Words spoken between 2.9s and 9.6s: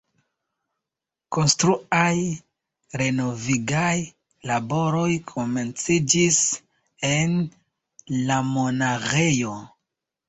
renovigaj laboroj komenciĝis en lamonaĥejo.